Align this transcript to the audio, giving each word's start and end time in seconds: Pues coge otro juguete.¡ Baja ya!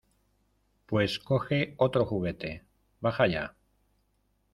Pues 0.87 1.19
coge 1.19 1.75
otro 1.77 2.07
juguete.¡ 2.07 2.65
Baja 3.01 3.27
ya! 3.27 3.55